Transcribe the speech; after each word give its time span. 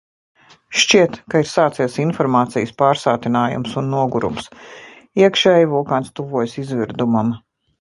Šķiet, 0.83 1.17
ka 1.33 1.41
ir 1.43 1.49
sācies 1.49 1.97
informācijas 2.05 2.73
pārsātinājums 2.83 3.77
un 3.83 3.93
nogurums... 3.97 4.49
iekšēji 5.27 5.71
vulkāns 5.75 6.11
tuvojas 6.21 6.61
izvirdumam... 6.65 7.35